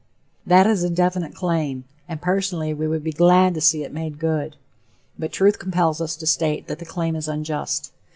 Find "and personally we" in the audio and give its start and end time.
2.07-2.87